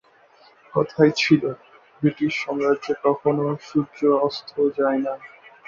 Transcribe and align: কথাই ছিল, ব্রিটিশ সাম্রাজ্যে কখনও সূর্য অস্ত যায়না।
কথাই 0.73 1.11
ছিল, 1.17 1.43
ব্রিটিশ 1.97 2.33
সাম্রাজ্যে 2.43 2.93
কখনও 3.05 3.47
সূর্য 3.67 3.97
অস্ত 4.27 4.49
যায়না। 4.77 5.13